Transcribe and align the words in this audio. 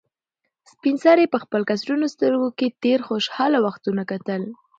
سپین 0.71 0.95
سرې 1.03 1.25
په 1.33 1.37
خپل 1.43 1.61
کڅوړنو 1.69 2.07
سترګو 2.15 2.49
کې 2.57 2.75
تېر 2.83 2.99
خوشحاله 3.07 3.57
وختونه 3.65 4.01
کتل. 4.11 4.41